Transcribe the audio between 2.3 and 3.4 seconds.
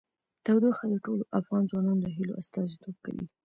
استازیتوب کوي.